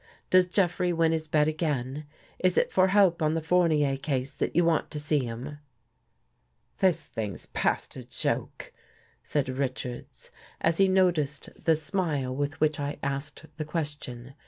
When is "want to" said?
4.65-4.99